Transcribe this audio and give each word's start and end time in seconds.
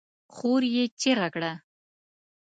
خور 0.35 0.61
يې 0.75 0.83
چيغه 1.01 1.27
کړه! 1.33 1.51